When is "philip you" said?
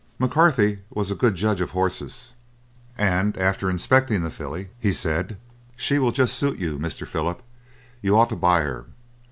7.05-8.17